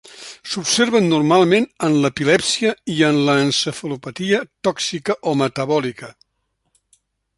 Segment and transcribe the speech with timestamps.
[0.51, 6.11] S'observen normalment en l'epilèpsia i en l'encefalopatia tòxica o metabòlica.